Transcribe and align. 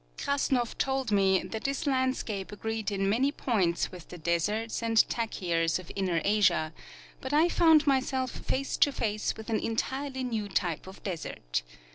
Krassnoff 0.17 0.79
told 0.79 1.11
nie 1.11 1.43
that 1.43 1.63
this 1.65 1.83
landscaj^e 1.83 2.51
agreed 2.51 2.89
in 2.89 3.07
many 3.07 3.31
points 3.31 3.91
with 3.91 4.07
the 4.09 4.17
deserts 4.17 4.81
and 4.81 4.97
takyrs 5.07 5.77
of 5.77 5.91
inner 5.95 6.23
Asia, 6.25 6.73
but 7.19 7.33
I 7.33 7.47
'found 7.47 7.85
myself 7.85 8.31
face 8.31 8.77
to 8.77 8.91
face 8.91 9.37
with 9.37 9.51
an 9.51 9.59
entirely 9.59 10.23
new 10.23 10.49
type 10.49 10.87
of 10.87 11.03
desert. 11.03 11.61